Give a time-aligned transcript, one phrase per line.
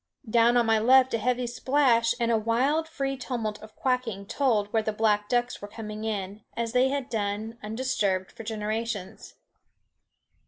[0.27, 4.73] Down on my left a heavy splash and a wild, free tumult of quacking told
[4.73, 9.35] where the black ducks were coming in, as they had done, undisturbed, for generations.